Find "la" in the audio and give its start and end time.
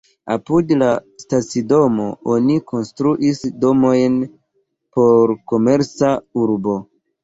0.77-0.87